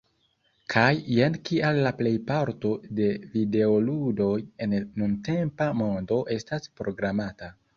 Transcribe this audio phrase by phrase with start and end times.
[0.73, 4.33] Kaj jen kial la plejparto de videoludoj
[4.67, 7.53] en la nuntempa mondo estas programata